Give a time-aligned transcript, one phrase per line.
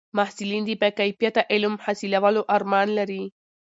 [0.17, 3.23] محصلین د با کیفیته علم حاصلولو ارمان لري.